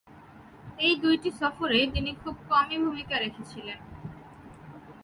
এ 0.79 0.89
দুইটি 1.03 1.29
সফরে 1.31 1.79
তিনি 1.93 2.11
খুব 2.21 2.35
কমই 2.49 2.77
ভূমিকা 2.85 3.15
রেখেছিলেন। 3.19 3.79